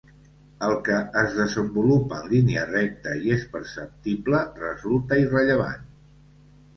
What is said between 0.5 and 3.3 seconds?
El que es desenvolupa en línia recta